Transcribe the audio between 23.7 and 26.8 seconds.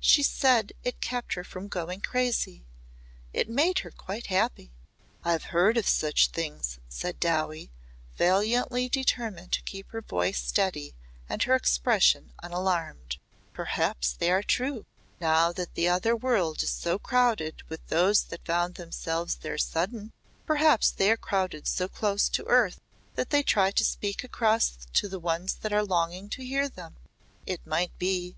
to speak across to the ones that are longing to hear